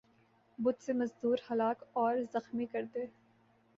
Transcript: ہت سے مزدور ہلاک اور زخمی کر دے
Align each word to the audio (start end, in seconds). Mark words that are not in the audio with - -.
ہت 0.59 0.81
سے 0.81 0.93
مزدور 0.93 1.37
ہلاک 1.49 1.83
اور 1.93 2.15
زخمی 2.33 2.65
کر 2.65 2.83
دے 2.93 3.05